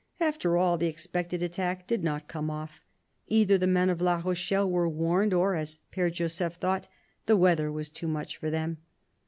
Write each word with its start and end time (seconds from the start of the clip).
After 0.19 0.57
all, 0.57 0.79
the 0.79 0.87
expected 0.87 1.43
attack 1.43 1.85
did 1.85 2.03
not 2.03 2.27
come 2.27 2.49
off. 2.49 2.83
Either 3.27 3.55
the 3.55 3.67
men 3.67 3.87
of 3.87 4.01
La 4.01 4.19
Rochelle 4.25 4.67
were 4.67 4.89
warned, 4.89 5.31
or, 5.31 5.53
as 5.53 5.77
P^re 5.93 6.11
Joseph 6.11 6.55
thought, 6.55 6.87
the 7.27 7.37
weather 7.37 7.71
was 7.71 7.87
too 7.89 8.07
much 8.07 8.35
for 8.35 8.49
them. 8.49 8.77